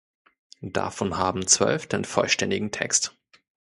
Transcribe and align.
Davon 0.63 1.17
haben 1.19 1.45
zwölf 1.45 1.85
den 1.85 2.05
vollständigen 2.05 2.71
Text. 2.71 3.15